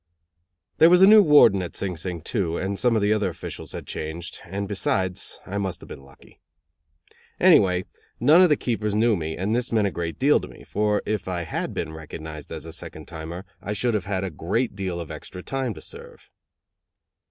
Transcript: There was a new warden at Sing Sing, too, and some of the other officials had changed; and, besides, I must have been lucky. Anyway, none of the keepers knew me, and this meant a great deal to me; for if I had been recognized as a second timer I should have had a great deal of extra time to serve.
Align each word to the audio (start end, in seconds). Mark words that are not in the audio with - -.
There 0.79 0.89
was 0.89 1.03
a 1.03 1.05
new 1.05 1.21
warden 1.21 1.61
at 1.61 1.75
Sing 1.75 1.95
Sing, 1.95 2.21
too, 2.21 2.57
and 2.57 2.79
some 2.79 2.95
of 2.95 3.03
the 3.03 3.13
other 3.13 3.29
officials 3.29 3.73
had 3.73 3.85
changed; 3.85 4.39
and, 4.45 4.67
besides, 4.67 5.39
I 5.45 5.59
must 5.59 5.79
have 5.79 5.87
been 5.89 6.01
lucky. 6.03 6.39
Anyway, 7.39 7.85
none 8.19 8.41
of 8.41 8.49
the 8.49 8.55
keepers 8.55 8.95
knew 8.95 9.15
me, 9.15 9.37
and 9.37 9.55
this 9.55 9.71
meant 9.71 9.85
a 9.85 9.91
great 9.91 10.17
deal 10.17 10.39
to 10.39 10.47
me; 10.47 10.63
for 10.63 11.03
if 11.05 11.27
I 11.27 11.41
had 11.43 11.75
been 11.75 11.93
recognized 11.93 12.51
as 12.51 12.65
a 12.65 12.73
second 12.73 13.07
timer 13.07 13.45
I 13.61 13.73
should 13.73 13.93
have 13.93 14.05
had 14.05 14.23
a 14.23 14.31
great 14.31 14.75
deal 14.75 14.99
of 14.99 15.11
extra 15.11 15.43
time 15.43 15.75
to 15.75 15.81
serve. 15.81 16.31